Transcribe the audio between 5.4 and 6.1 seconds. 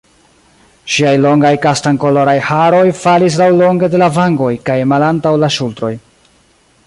la ŝultroj.